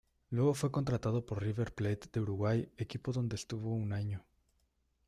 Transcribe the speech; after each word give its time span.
Luego 0.31 0.55
fue 0.55 0.71
contratado 0.71 1.27
por 1.27 1.43
River 1.43 1.75
Plate 1.75 2.09
de 2.11 2.21
Uruguay, 2.21 2.67
equipo 2.75 3.11
en 3.11 3.15
donde 3.17 3.35
estuvo 3.35 3.71
un 3.75 3.93
año. 3.93 4.25